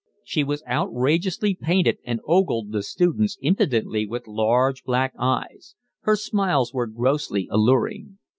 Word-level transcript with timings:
She 0.23 0.43
was 0.43 0.63
outrageously 0.67 1.53
painted 1.61 1.99
and 2.03 2.21
ogled 2.25 2.71
the 2.71 2.81
students 2.81 3.37
impudently 3.39 4.07
with 4.07 4.25
large 4.25 4.83
black 4.83 5.13
eyes; 5.15 5.75
her 5.99 6.15
smiles 6.15 6.73
were 6.73 6.87
grossly 6.87 7.47
alluring. 7.51 8.17